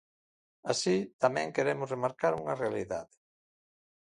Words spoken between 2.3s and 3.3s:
unha realidade.